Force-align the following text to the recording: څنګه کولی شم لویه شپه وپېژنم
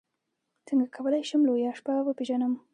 څنګه 0.67 0.85
کولی 0.95 1.21
شم 1.29 1.41
لویه 1.47 1.71
شپه 1.77 1.93
وپېژنم 2.03 2.53